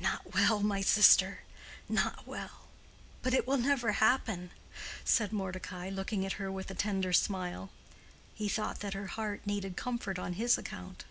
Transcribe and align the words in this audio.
"Not 0.00 0.34
well, 0.34 0.58
my 0.62 0.80
sister—not 0.80 2.26
well; 2.26 2.66
but 3.22 3.32
it 3.32 3.46
will 3.46 3.56
never 3.56 3.92
happen," 3.92 4.50
said 5.04 5.32
Mordecai, 5.32 5.88
looking 5.90 6.26
at 6.26 6.32
her 6.42 6.50
with 6.50 6.72
a 6.72 6.74
tender 6.74 7.12
smile. 7.12 7.70
He 8.34 8.48
thought 8.48 8.80
that 8.80 8.94
her 8.94 9.06
heart 9.06 9.46
needed 9.46 9.76
comfort 9.76 10.18
on 10.18 10.32
his 10.32 10.58
account. 10.58 11.04